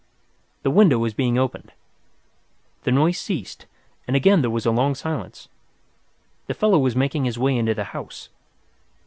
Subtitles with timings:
[0.63, 1.73] The window was being opened.
[2.85, 3.67] The noise ceased,
[4.07, 5.47] and again there was a long silence.
[6.47, 8.29] The fellow was making his way into the house.